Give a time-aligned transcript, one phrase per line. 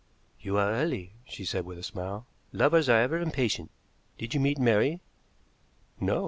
[0.41, 2.25] "You are early," she said with a smile.
[2.51, 3.69] "Lovers are ever impatient.
[4.17, 4.99] Did you meet Mary?"
[5.99, 6.19] "No.